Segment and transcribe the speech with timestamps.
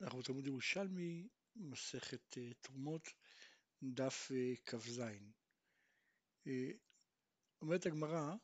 [0.00, 3.08] אנחנו בתלמוד ירושלמי, מסכת אה, תרומות,
[3.82, 5.00] דף אה, כ"ז.
[6.46, 6.70] אה,
[7.62, 8.34] אומרת הגמרא,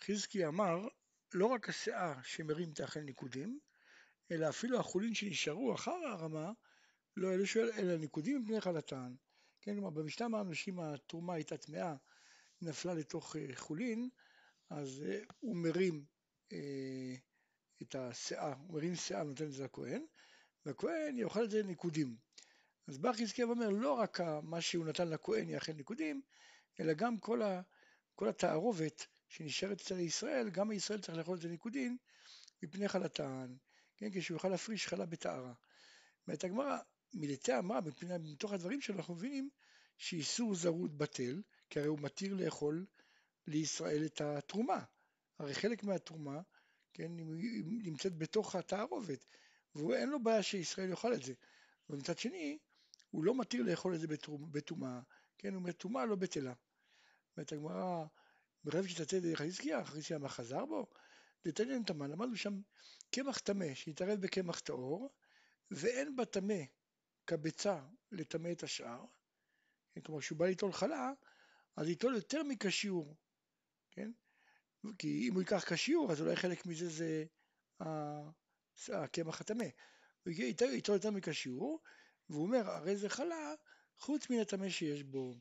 [0.00, 0.88] חזקי אמר,
[1.34, 3.58] לא רק הסאה שמרים תאכל ניקודים,
[4.30, 6.52] אלא אפילו החולין שנשארו אחר הרמה,
[7.16, 9.14] לא אלו שואל, אלא ניקודים מפני חלתן.
[9.60, 11.94] כן, כלומר, במשנה שאם התרומה הייתה טמאה,
[12.62, 14.08] נפלה לתוך חולין,
[14.70, 15.04] אז
[15.40, 16.04] הוא מרים
[17.82, 20.06] את הסאה, הוא מרים סאה ונותן את זה לכהן,
[20.66, 22.16] והכהן יאכל את זה ניקודים.
[22.86, 26.22] אז בא חזקיה ואומר, לא רק מה שהוא נתן לכהן יאכל ניקודים,
[26.80, 27.60] אלא גם כל, ה,
[28.14, 31.98] כל התערובת שנשארת אצל ישראל, גם ישראל צריך לאכול את זה ניקודים
[32.62, 33.54] מפני חלתן,
[33.96, 35.52] כן, כשהוא יוכל להפריש חלה בטהרה.
[36.26, 36.78] אומרת הגמרא,
[37.14, 37.80] מלטי אמרה,
[38.20, 39.50] מתוך הדברים שלו אנחנו מבינים
[39.98, 42.86] שאיסור זרות בטל, כי הרי הוא מתיר לאכול
[43.46, 44.84] לישראל את התרומה.
[45.38, 46.40] הרי חלק מהתרומה,
[46.92, 47.12] כן,
[47.84, 49.24] נמצאת בתוך התערובת,
[49.74, 51.34] ואין לו בעיה שישראל יאכל את זה.
[51.90, 52.58] ומצד שני,
[53.10, 54.06] הוא לא מתיר לאכול את זה
[54.50, 55.00] בטומאה,
[55.38, 56.52] כן, הוא אומר טומאה לא בטלה.
[57.36, 58.04] אומרת הגמרא,
[58.64, 60.86] ברב שתצא דרך חזקיה, חזקיה מה חזר בו?
[61.44, 62.60] דתנין תמן, למדנו שם
[63.10, 65.14] קמח טמא שהתערב בקמח טהור,
[65.70, 66.62] ואין בה טמא
[67.26, 67.80] כביצה
[68.12, 69.04] לטמא את השאר,
[69.94, 71.12] כן, כלומר כשהוא בא ליטול חלה,
[71.76, 73.16] אז ליטול יותר מכשיור,
[73.90, 74.12] כן?
[74.98, 77.24] כי אם הוא ייקח כשיור, אז אולי חלק מזה זה
[78.92, 79.64] הקמח הטמא.
[80.24, 81.80] הוא איתו יותר מכשיור,
[82.30, 83.54] והוא אומר, הרי זה חלה
[83.98, 85.34] חוץ מן הטמא שיש בו.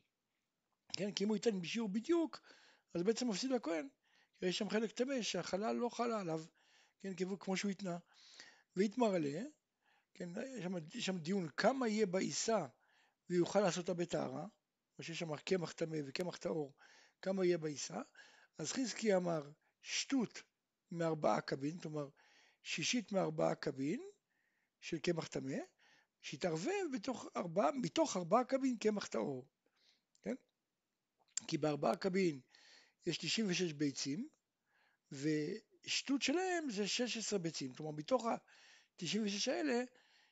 [0.97, 2.41] כן, כי אם הוא ייתן בשיעור בדיוק,
[2.93, 3.87] אז בעצם מפסיד לכהן.
[4.41, 6.43] יש שם חלק טמא שהחלה לא חלה עליו,
[7.01, 7.97] כן, כמו שהוא התנה.
[8.75, 9.41] והתמרלה,
[10.13, 12.65] כן, יש שם, יש שם דיון כמה יהיה בעיסה
[13.29, 14.45] ויוכל לעשות אותה בטהרה,
[14.97, 16.73] או שיש שם קמח טמא וקמח טהור,
[17.21, 18.01] כמה יהיה בעיסה.
[18.57, 20.43] אז חזקי אמר שטות
[20.91, 22.09] מארבעה קבין, כלומר
[22.63, 24.01] שישית מארבעה קבין
[24.81, 25.57] של קמח טמא,
[26.21, 29.47] שיתערבב בתוך ארבעה, מתוך ארבעה קבין קמח טהור,
[30.21, 30.35] כן?
[31.47, 32.39] כי בארבעה קבין
[33.05, 34.27] יש 96 ביצים,
[35.11, 39.83] ושטות שלהם זה 16 ביצים, כלומר מתוך ה-96 האלה,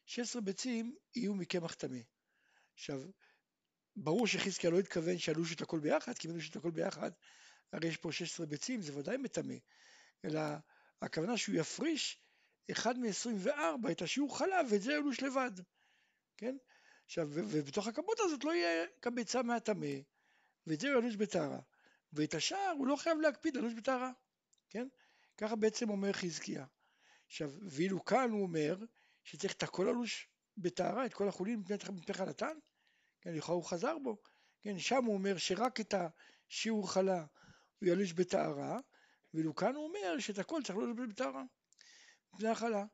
[0.06, 2.00] 16 ביצים יהיו מקמח טמא.
[2.74, 3.02] עכשיו,
[3.96, 7.12] ברור שחזקיה לא התכוון שעלוש את הכל ביחד, כי אם עלוש את הכל ביחד,
[7.72, 9.56] הרי יש פה 16 ביצים, זה ודאי מטמא,
[10.26, 10.42] אלא
[11.02, 12.22] הכוונה שהוא יפריש
[12.72, 15.52] אחד מ-24 את השיעור חלב ואת זה ילוש לבד,
[16.38, 16.58] כן?
[17.06, 19.96] עכשיו, ובתוך הכמות הזאת לא יהיה כביצה מהטמא,
[20.68, 21.60] ואת זה הוא ילוש בטהרה,
[22.14, 24.12] ואת השאר הוא לא חייב להקפיד ילוש בטהרה,
[24.70, 24.88] כן?
[25.38, 26.66] ככה בעצם אומר חזקיה.
[27.26, 28.78] עכשיו, ואילו כאן הוא אומר
[29.24, 32.58] שצריך את הכל ילוש בטהרה, את כל החולין מפני חלתן,
[33.22, 34.18] כן, לכאורה הוא חזר בו,
[34.62, 37.26] כן, שם הוא אומר שרק את השיעור חלה
[37.80, 38.80] הוא ילוש בטהרה,
[39.34, 41.44] ואילו כאן הוא אומר שאת הכל צריך ללבש בטהרה.
[42.34, 42.86] מפני החלה.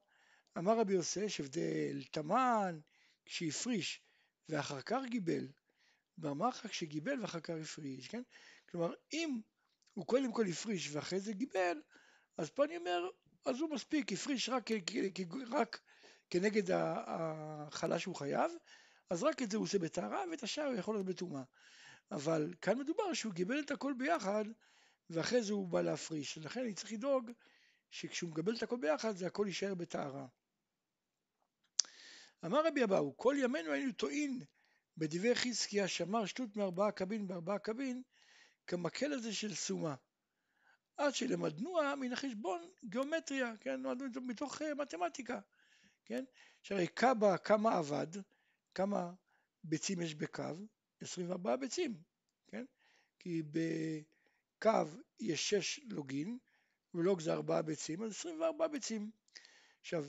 [0.58, 2.80] אמר רבי יוסי, יש הבדל תמן
[3.26, 4.02] כשהפריש
[4.50, 5.48] ואחר כך גיבל,
[6.18, 8.22] ואמר לך כשגיבל ואחר כך הפריש, כן?
[8.70, 9.40] כלומר, אם
[9.94, 11.82] הוא קודם כל הפריש ואחרי זה גיבל,
[12.38, 13.10] אז פה אני אומר,
[13.46, 14.70] אז הוא מספיק, הפריש רק,
[15.50, 15.80] רק
[16.30, 18.52] כנגד החלה שהוא חייב,
[19.10, 21.44] אז רק את זה הוא עושה בטהרה ואת השאר הוא יכול להיות בטומאה.
[22.12, 24.46] אבל כאן מדובר שהוא גיבל את הכל ביחד
[25.10, 27.32] ואחרי זה הוא בא להפריש, לכן אני צריך לדאוג
[27.92, 30.28] שכשהוא מקבל את הכל ביחד זה הכל יישאר בטהרה.
[32.46, 34.40] אמר רבי אבאו, כל ימינו היינו טועים
[34.98, 38.04] בדברי חזקיה שמר שטות מארבעה קבין בארבעה קבין
[38.68, 39.96] כמקל הזה של סומה.
[40.98, 45.40] עד שלמדנוה מן החשבון גיאומטריה, כן, למדנו מתוך uh, מתמטיקה,
[46.06, 46.24] כן,
[46.64, 48.08] שהרי כמה, כמה עבד,
[48.76, 49.14] כמה
[49.64, 50.44] ביצים יש בקו?
[51.02, 52.02] 24 ביצים,
[52.48, 52.66] כן,
[53.20, 53.44] כי
[54.60, 56.38] בקו יש 6 לוגין,
[56.94, 59.12] ולוג זה ארבעה ביצים, אז 24 ביצים.
[59.82, 60.06] עכשיו,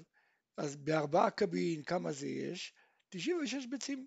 [0.57, 2.75] אז בארבעה קבין כמה זה יש?
[3.09, 4.07] 96 ביצים.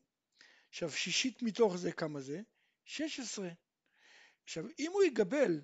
[0.69, 2.41] עכשיו, שישית מתוך זה כמה זה?
[2.85, 3.50] 16.
[4.44, 5.62] עכשיו, אם הוא יגבל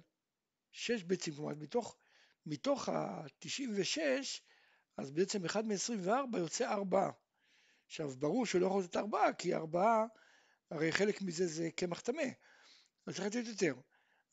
[0.71, 1.97] 6 ביצים, כלומר, מתוך,
[2.45, 3.99] מתוך ה-96,
[4.97, 7.09] אז בעצם 1 מ-24 יוצא 4.
[7.85, 10.05] עכשיו, ברור שהוא לא יכול לתת 4, כי 4,
[10.72, 12.23] הרי חלק מזה זה קמח טמא,
[13.07, 13.73] אז צריך לתת יותר.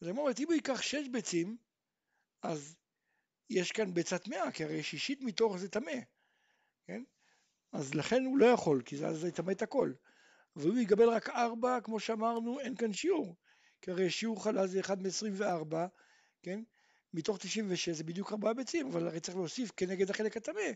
[0.04, 1.56] אז אני אומר, אם הוא ייקח 6 ביצים,
[2.42, 2.76] אז
[3.50, 5.92] יש כאן ביצה טמאה, כי הרי שישית מתוך זה טמא,
[6.86, 7.02] כן?
[7.72, 9.92] אז לכן הוא לא יכול, כי זה יטמא את הכל.
[10.56, 13.36] והוא יקבל רק ארבע, כמו שאמרנו, אין כאן שיעור.
[13.82, 15.76] כי הרי שיעור חלה זה 1 מ-24,
[16.42, 16.62] כן?
[17.14, 20.72] מתוך 96 זה בדיוק ארבעה ביצים, אבל הרי צריך להוסיף כנגד החלק הטמא,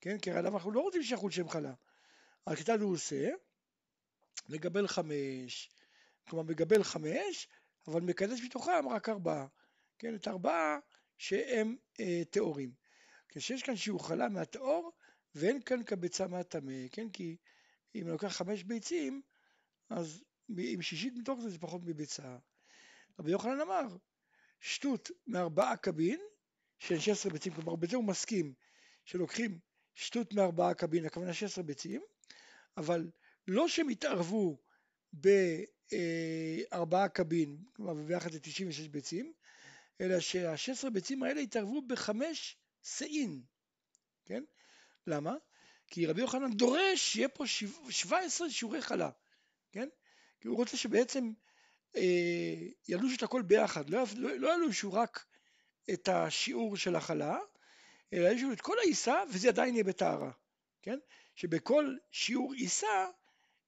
[0.00, 0.18] כן?
[0.18, 1.72] כי הרי אנחנו לא רוצים שיחול שם חלה.
[2.46, 3.30] אז כיצד הוא עושה?
[4.48, 5.70] מגבל חמש,
[6.28, 7.48] כלומר מגבל חמש,
[7.86, 9.46] אבל מקדש מתוכם רק ארבעה.
[9.98, 10.78] כן, את ארבעה
[11.18, 12.72] שהם אה, טהורים.
[13.28, 14.92] כשיש כאן שיעור חלה מהטהור,
[15.34, 17.10] ואין כאן כביצה מהטמא, כן?
[17.10, 17.36] כי
[17.94, 19.22] אם אני לוקח חמש ביצים,
[19.90, 20.24] אז
[20.58, 22.36] אם שישית מתוך זה זה פחות מביצה.
[23.18, 23.82] רבי יוחנן אמר,
[24.60, 26.20] שטות מארבעה קבין,
[26.78, 28.54] של 16 ביצים, כלומר בזה הוא מסכים
[29.04, 29.58] שלוקחים
[29.94, 32.02] שטות מארבעה קבין, הכוונה 16 ביצים,
[32.76, 33.10] אבל
[33.48, 34.58] לא שהם יתערבו
[35.92, 39.32] בארבעה קבין, כלומר ביחד זה 96 ביצים,
[40.00, 43.42] אלא שה-16 ביצים האלה יתערבו בחמש שאין,
[44.24, 44.44] כן?
[45.06, 45.34] למה?
[45.86, 47.44] כי רבי יוחנן דורש שיהיה פה
[47.90, 49.10] 17 שיעורי חלה,
[49.72, 49.88] כן?
[50.40, 51.32] כי הוא רוצה שבעצם
[51.96, 52.56] אה,
[52.88, 55.24] ילוש את הכל ביחד, לא, לא, לא ילושו רק
[55.92, 57.38] את השיעור של החלה,
[58.12, 60.30] אלא ילושו את כל העיסה וזה עדיין יהיה בטהרה,
[60.82, 60.98] כן?
[61.34, 63.06] שבכל שיעור עיסה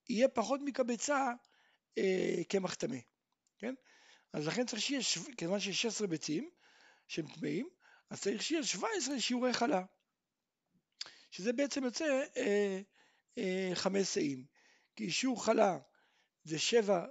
[0.09, 1.33] יהיה פחות מקבצה
[1.97, 2.97] אה, קמח טמא,
[3.57, 3.73] כן?
[4.33, 5.01] אז לכן צריך שיהיה,
[5.37, 6.49] כיוון שיש 16 ביצים
[7.07, 7.69] שהם טמאים,
[8.09, 9.83] אז צריך שיהיה 17 שיעורי חלה,
[11.31, 12.81] שזה בעצם יוצא אה,
[13.37, 14.45] אה, חמש שאים,
[14.95, 15.79] כי שיעור חלה
[16.43, 17.05] זה שבע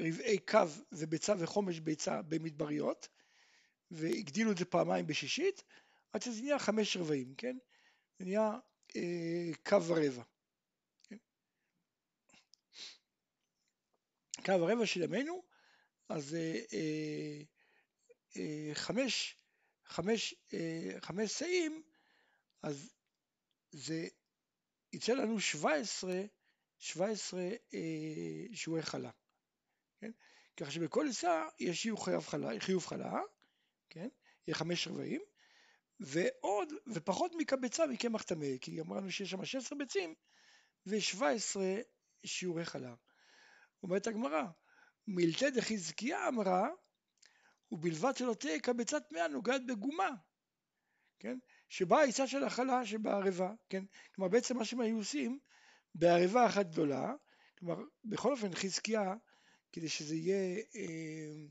[0.00, 0.58] רבעי קו
[0.92, 3.08] וביצה וחומש ביצה במדבריות,
[3.90, 5.62] והגדילו את זה פעמיים בשישית,
[6.12, 7.56] עד שזה נהיה חמש רבעים, כן?
[8.18, 8.58] זה נהיה
[8.96, 10.22] אה, קו ורבע.
[14.44, 15.42] קו ורבע של ימינו,
[16.08, 17.42] אז אה, אה,
[18.36, 19.36] אה, חמש,
[19.84, 21.82] חמש, אה, חמש שאים,
[22.62, 22.92] אז
[23.70, 24.08] זה
[24.92, 26.22] יצא לנו 17,
[26.78, 27.40] 17
[27.74, 29.10] אה, שיעורי חלה.
[30.00, 30.10] כן?
[30.56, 33.20] ככה שבכל עיסה יש חיוב חלה, חיוב חלה,
[33.90, 34.08] כן?
[34.46, 35.20] יהיה חמש רבעים,
[36.00, 40.14] ועוד, ופחות מקבצה מקמח טמא, כי אמרנו שיש שם 16 ביצים
[40.86, 41.56] ו-17
[42.24, 42.94] שיעורי חלה.
[43.82, 44.42] אומרת הגמרא,
[45.06, 46.68] מילתא דחזקיה אמרה,
[47.72, 50.10] ובלבד שלא תהיה קבצה טמאה נוגעת בגומה,
[51.18, 51.38] כן?
[51.68, 53.84] שבה העיסה של החלה שבערבה, כן?
[54.14, 55.38] כלומר בעצם מה שהם היו עושים
[55.94, 57.12] בערבה אחת גדולה,
[57.58, 59.14] כלומר בכל אופן חזקיה
[59.72, 61.46] כדי שזה יהיה, אה,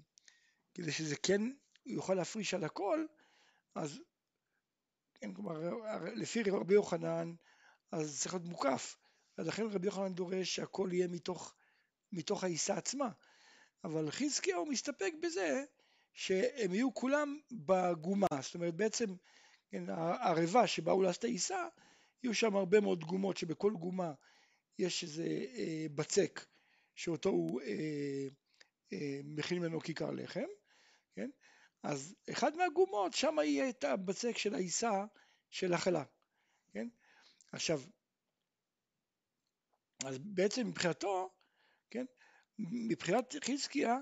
[0.74, 1.41] כדי שזה כן
[1.85, 3.06] יוכל להפריש על הכל,
[3.75, 4.00] אז
[5.15, 5.59] כן, כלומר,
[6.15, 7.33] לפי רבי יוחנן,
[7.91, 8.97] אז צריך להיות מוקף,
[9.38, 11.56] אז לכן רבי יוחנן דורש שהכל יהיה מתוך,
[12.17, 13.09] מתוך העיסה עצמה,
[13.83, 15.63] אבל חזקיהו מסתפק בזה
[16.13, 19.05] שהם יהיו כולם בגומה, זאת אומרת בעצם
[19.71, 21.67] כן, הערבה שבה הוא לעשות העיסה,
[22.23, 24.13] יהיו שם הרבה מאוד גומות שבכל גומה
[24.79, 25.23] יש איזה
[25.55, 26.45] אה, בצק
[26.95, 28.27] שאותו הוא אה,
[28.93, 30.45] אה, מכין ממנו כיכר לחם,
[31.15, 31.29] כן?
[31.83, 35.05] אז אחד מהגומות, שם יהיה את הבצק של העיסה
[35.49, 36.03] של החלה,
[36.71, 36.87] כן?
[37.51, 37.81] עכשיו,
[40.05, 41.37] אז בעצם מבחינתו?
[42.59, 43.98] מבחינת חזקיה,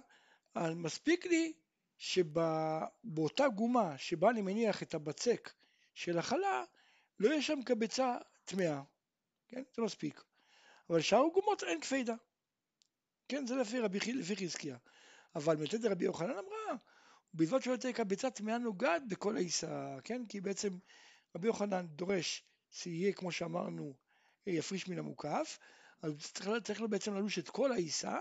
[0.58, 1.54] מספיק לי
[1.98, 5.54] שבאותה גומה שבה אני מניח את הבצק
[5.94, 6.64] של החלה,
[7.20, 8.82] לא יהיה שם קבצה טמאה,
[9.48, 9.64] כן?
[9.76, 10.24] זה מספיק.
[10.90, 12.16] אבל שאר הגומות אין קפידה.
[13.28, 14.78] כן, זה לפי רבי לפי חזקיה.
[15.36, 16.78] אבל מתת רבי יוחנן אמרה,
[17.34, 20.26] ובלבד שלא תהיה קבצה טמאה נוגעת בכל העיסה, כן?
[20.30, 20.70] כי בעצם
[21.36, 23.96] רבי יוחנן דורש שיהיה, כמו שאמרנו,
[24.48, 25.60] יפריש מן המוקף,
[26.02, 28.20] אז צריך, צריך לו בעצם ללוש את כל העיסה,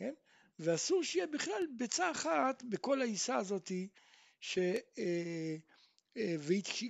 [0.00, 0.14] כן?
[0.58, 3.88] ואסור שיהיה בכלל ביצה אחת בכל העיסה הזאתי,
[4.40, 4.58] ש...
[4.98, 5.56] אה,
[6.16, 6.36] אה,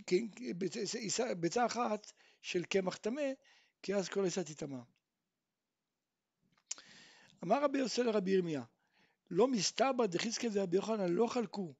[0.06, 0.26] כן,
[1.36, 2.12] ביצה אחת
[2.42, 3.32] של קמח טמא,
[3.82, 4.78] כי אז כל העיסה תטמא.
[7.44, 8.62] אמר רבי יוסי לרבי ירמיה,
[9.30, 11.74] לא מסתבר דחזקיה ורבי יוחנן לא חלקו,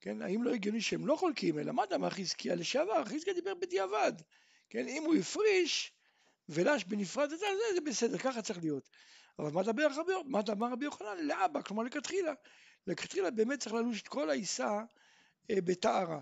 [0.00, 4.12] כן, האם לא הגיוני שהם לא חולקים, אלא מה דאמר חזקיה לשעבר, חזקיה דיבר בדיעבד,
[4.70, 5.92] כן, אם הוא הפריש
[6.48, 8.90] ולש בנפרד, זה, זה, זה בסדר, ככה צריך להיות.
[9.38, 11.18] אבל מה דבר רבי, מה אמר רבי יוחנן?
[11.26, 12.32] לאבא, כלומר לכתחילה.
[12.86, 14.80] לכתחילה באמת צריך ללוש את כל העיסה
[15.50, 16.20] אה, בטהרה.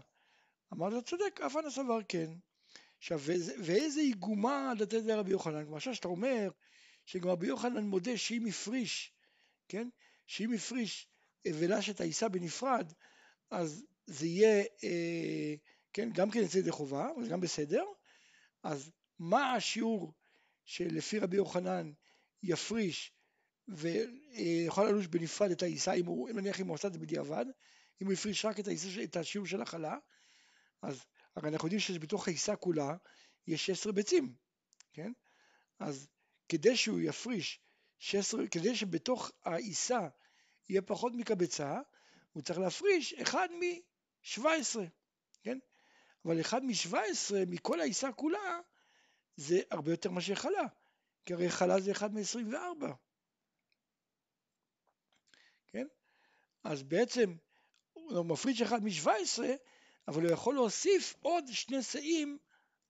[0.73, 2.31] אמר לו, צודק, אף אחד סבר כן.
[2.99, 3.21] עכשיו,
[3.59, 5.64] ואיזה איגומה לתת לרבי יוחנן?
[5.64, 6.50] כלומר, שאתה אומר
[7.07, 9.12] שגם רבי יוחנן מודה שאם הפריש,
[9.69, 9.88] כן?
[10.26, 11.09] שאם הפריש
[11.47, 12.92] אה, ולש את העיסה בנפרד,
[13.50, 15.54] אז זה יהיה, אה,
[15.92, 17.85] כן, גם כן יצא ידי חובה, אבל זה גם בסדר.
[18.62, 20.12] אז מה השיעור
[20.64, 21.92] שלפי רבי יוחנן
[22.43, 23.13] יפריש
[23.69, 27.47] ויוכל ללוש בנפרד את העיסה, אם הוא, נניח אם הוא עשה את זה בדיעבד,
[28.03, 29.97] אם הוא הפריש רק את, העיסה, את השיעור של החלה,
[30.83, 31.05] אז
[31.37, 32.97] הרי אנחנו יודעים שבתוך העיסה כולה
[33.47, 34.35] יש 16 ביצים,
[34.93, 35.13] כן?
[35.79, 36.09] אז
[36.49, 37.61] כדי שהוא יפריש
[37.99, 40.09] 16, כדי שבתוך העיסה
[40.69, 41.81] יהיה פחות מקבצה,
[42.33, 44.79] הוא צריך להפריש אחד מ-17,
[45.43, 45.59] כן?
[46.25, 48.61] אבל אחד מ-17 מכל העיסה כולה
[49.37, 50.67] זה הרבה יותר מאשר חלה,
[51.25, 52.87] כי הרי חלה זה אחד מ-24,
[55.67, 55.87] כן?
[56.64, 57.35] אז בעצם
[57.93, 59.43] הוא מפריש אחד מ-17,
[60.09, 62.38] אבל הוא יכול להוסיף עוד שני שאים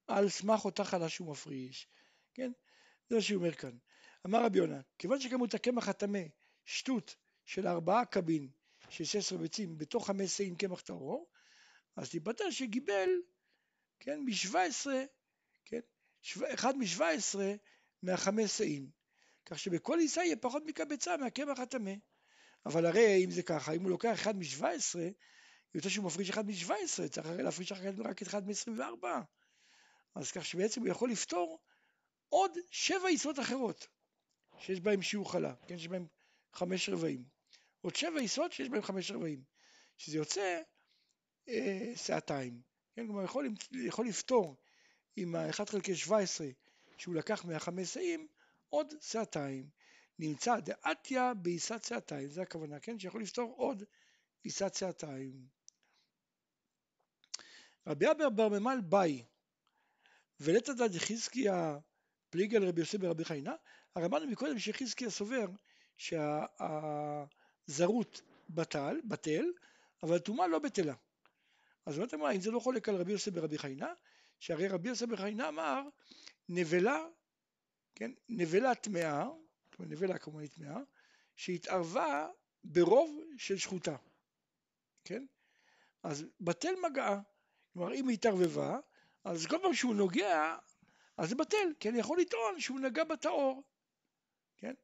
[0.06, 1.86] על סמך אותה חלה שהוא מפריש,
[2.34, 2.52] כן?
[3.08, 3.76] זה מה שהוא אומר כאן.
[4.26, 6.22] אמר רבי יונה, כיוון שכמות הקמח הטמא,
[6.64, 8.48] שטות של ארבעה קבין
[8.88, 11.26] של 16 ביצים בתוך חמש שאים קמח טהור,
[11.96, 13.10] אז תיפטר שגיבל,
[14.00, 14.86] כן, מ-17,
[15.64, 15.80] כן,
[16.54, 17.38] אחד מ-17
[18.02, 18.90] מהחמש שאים,
[19.47, 21.92] כך שבכל עיסה יהיה פחות מקבצה מהקמח הטמא.
[22.66, 24.64] אבל הרי אם זה ככה, אם הוא לוקח אחד מ-17,
[25.75, 27.73] יוצא שהוא מפריש אחד מ-17, צריך הרי להפריש
[28.04, 29.06] רק אחד מ-24.
[30.14, 31.62] אז כך שבעצם הוא יכול לפתור
[32.28, 33.87] עוד שבע עיסות אחרות,
[34.59, 36.06] שיש בהן שיעור חלה, כן, שיש בהן
[36.52, 37.25] חמש רבעים.
[37.80, 39.42] עוד שבע עיסות שיש בהן חמש רבעים,
[39.99, 40.61] שזה יוצא
[41.49, 42.62] אה, שעתיים.
[42.94, 43.49] כן, כלומר יכול,
[43.87, 44.56] יכול לפתור
[45.16, 46.47] עם ה-1 חלקי 17
[47.02, 48.26] שהוא לקח מהחמש שאים
[48.68, 49.68] עוד שעתיים.
[50.18, 52.99] נמצא דעתיה בעיסת שעתיים, זה הכוונה, כן?
[52.99, 53.82] שיכול לפתור עוד
[54.42, 55.47] עיסת שעתיים.
[57.87, 59.25] רבי אבר בר ממל באי
[60.40, 61.78] ולתא דד חזקיה
[62.30, 63.54] פליגל רבי יוסי ברבי חיינה,
[63.94, 65.47] הרי אמרנו מקודם שחזקיה סובר
[67.66, 69.44] שהזרות בטל, בטל,
[70.02, 70.94] אבל הטומאה לא בטלה.
[71.87, 73.92] אז אומרת אמרה, אם זה לא חולק על רבי יוסי ברבי חיינה,
[74.40, 75.82] שהרי רבי יוסי ברבי חיינה אמר,
[76.54, 77.06] נבלה,
[77.94, 79.25] כן, נבלה טמאה,
[79.78, 80.78] נבלה כמובן טמאה,
[81.37, 82.28] שהתערבה
[82.64, 83.97] ברוב של שחוטה,
[85.04, 85.26] כן?
[86.02, 87.21] אז בטל מגעה,
[87.73, 88.78] כלומר אם היא התערבבה,
[89.25, 90.56] אז כל פעם שהוא נוגע,
[91.16, 93.62] אז זה בטל, כי אני יכול לטעון שהוא נגע בטהור,
[94.56, 94.75] כן?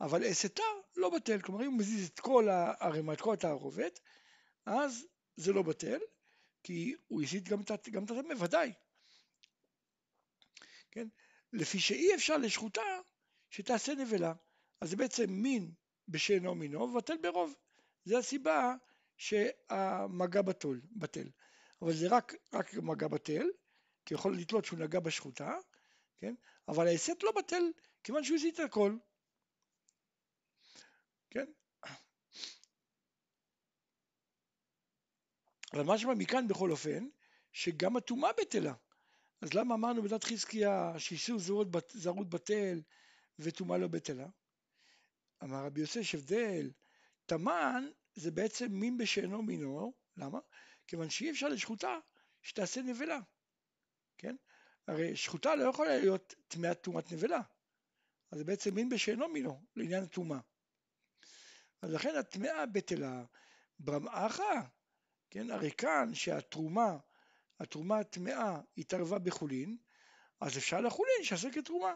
[0.00, 0.62] אבל אסתר
[0.96, 4.00] לא בטל, כלומר אם הוא מזיז את כל הערימה, את כל התערובת,
[4.66, 5.98] אז זה לא בטל,
[6.62, 8.72] כי הוא הסיט גם את הטמא, ודאי.
[10.94, 11.08] כן?
[11.52, 12.82] לפי שאי אפשר לשחוטה
[13.50, 14.32] שתעשה נבלה.
[14.80, 15.72] אז זה בעצם מין
[16.08, 17.54] בשאינו מינו ובטל ברוב.
[18.04, 18.74] זה הסיבה
[19.16, 21.28] שהמגע בטול, בטל.
[21.82, 23.46] אבל זה רק, רק מגע בטל,
[24.06, 25.54] כי יכול לתלות שהוא נגע בשחוטה,
[26.18, 26.34] כן?
[26.68, 27.62] אבל ההסת לא בטל,
[28.04, 28.96] כיוון שהוא הסיט הכל.
[31.30, 31.46] כן?
[35.72, 37.08] אבל משמע מכאן בכל אופן,
[37.52, 38.74] שגם הטומאה בטלה.
[39.44, 42.82] אז למה אמרנו בדת חזקיה שאיסור זרות, זרות בטל
[43.38, 44.26] וטומאה לא בטלה?
[45.42, 46.70] אמר רבי יוסף יש הבדל,
[47.26, 47.84] תמן
[48.14, 50.38] זה בעצם מין בשאינו מינו, למה?
[50.86, 51.98] כיוון שאי אפשר לשחוטה
[52.42, 53.20] שתעשה נבלה,
[54.18, 54.36] כן?
[54.86, 57.40] הרי שחוטה לא יכולה להיות טמאת טומאת נבלה,
[58.30, 60.40] אז זה בעצם מין בשאינו מינו לעניין הטומאה.
[61.82, 63.24] אז לכן הטמאה בטלה
[63.78, 64.62] ברמאחה,
[65.30, 65.50] כן?
[65.50, 66.98] הרי כאן שהתרומה,
[67.60, 69.76] התרומה הטמאה התערבה בחולין,
[70.40, 71.94] אז אפשר לחולין שיעשה כתרומה,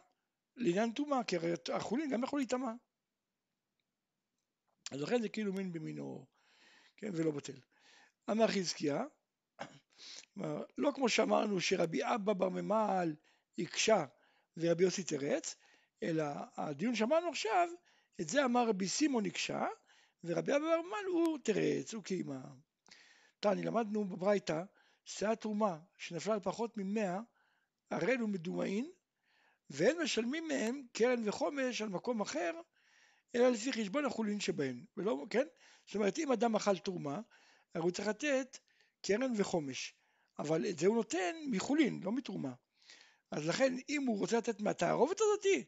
[0.56, 2.72] לעניין טומאה, כי הרי החולין גם יכול להיטמע.
[4.90, 6.26] אז לכן זה כאילו מין במינו,
[6.96, 7.60] כן, ולא בטל.
[8.30, 9.04] אמר חזקיה,
[10.78, 13.14] לא כמו שאמרנו שרבי אבא בר ממל
[13.58, 14.04] הקשה
[14.56, 15.56] ורבי יוסי תרץ,
[16.02, 16.24] אלא
[16.56, 17.68] הדיון שאמרנו עכשיו,
[18.20, 19.66] את זה אמר רבי סימון הקשה,
[20.24, 22.40] ורבי אבא בר ממל הוא תרץ, הוא קיימה.
[23.40, 24.62] תני, למדנו בברייתא,
[25.08, 27.20] שאת תרומה שנפלה על פחות ממאה,
[27.90, 28.90] ערל ומדומאין,
[29.70, 32.60] ואין משלמים מהם קרן וחומש על מקום אחר,
[33.34, 35.46] אלא לפי חשבון החולין שבהן, ולא, כן?
[35.86, 37.20] זאת אומרת, אם אדם אכל תרומה,
[37.74, 38.58] הרי הוא צריך לתת
[39.02, 39.94] קרן וחומש,
[40.38, 42.52] אבל את זה הוא נותן מחולין, לא מתרומה.
[43.30, 45.64] אז לכן, אם הוא רוצה לתת מהתערובת הזאתי,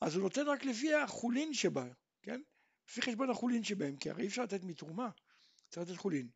[0.00, 1.86] אז הוא נותן רק לפי החולין שבה,
[2.22, 2.40] כן?
[2.88, 5.10] לפי חשבון החולין שבהם, כי הרי אי אפשר לתת מתרומה,
[5.68, 6.28] צריך לתת חולין.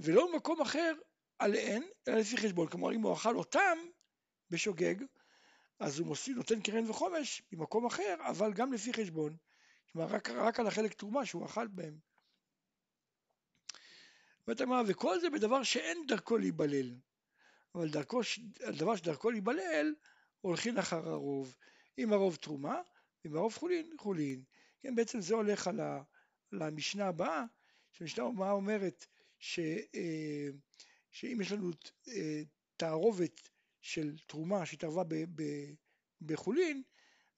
[0.00, 0.94] ולא במקום אחר
[1.38, 2.68] עליהן, אלא לפי חשבון.
[2.68, 3.78] כלומר, אם הוא אכל אותם
[4.50, 4.94] בשוגג,
[5.78, 9.36] אז הוא מוסיף, נותן קרן וחומש ממקום אחר, אבל גם לפי חשבון.
[9.92, 11.98] כלומר, רק, רק על החלק תרומה שהוא אכל בהם.
[14.48, 16.94] ואתה אומר, וכל זה בדבר שאין דרכו להיבלל.
[17.74, 18.20] אבל דרכו,
[18.60, 19.94] הדבר שדרכו להיבלל,
[20.40, 21.56] הולכים אחר הרוב.
[21.98, 22.80] אם הרוב תרומה,
[23.26, 24.42] אם הרוב חולין, חולין.
[24.80, 27.44] כן, בעצם זה הולך על המשנה הבאה,
[27.92, 29.06] שהמשנה הבאה אומרת
[29.38, 29.58] ש,
[29.94, 30.48] אה,
[31.14, 31.70] שאם יש לנו
[32.08, 32.42] אה,
[32.76, 33.48] תערובת
[33.80, 35.02] של תרומה שהתערבה
[36.20, 36.82] בחולין,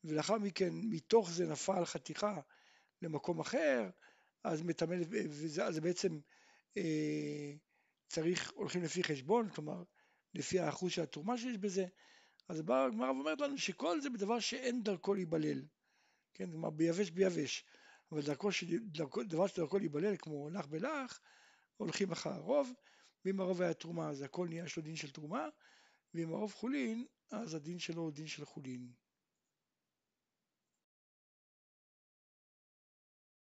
[0.04, 2.40] ולאחר מכן מתוך זה נפל חתיכה
[3.02, 3.90] למקום אחר,
[4.45, 6.18] אז מטמא, וזה בעצם
[6.76, 7.52] אה,
[8.09, 9.83] צריך, הולכים לפי חשבון, כלומר
[10.35, 11.87] לפי האחוז של התרומה שיש בזה,
[12.49, 15.62] אז באה הגמרא ואומרת לנו שכל זה בדבר שאין דרכו להיבלל,
[16.35, 17.64] כן, כלומר ביבש ביבש,
[18.12, 18.49] אבל דרכו,
[18.80, 21.21] דרכו, דבר שדרכו להיבלל כמו לך בלך,
[21.76, 22.73] הולכים אחר הרוב,
[23.26, 25.49] ואם הרוב היה תרומה אז הכל נהיה שלו דין של תרומה,
[26.14, 28.92] ואם הרוב חולין אז הדין שלו הוא דין של חולין.